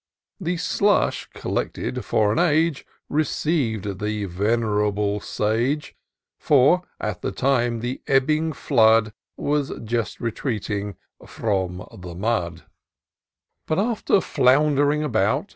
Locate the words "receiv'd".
3.07-3.99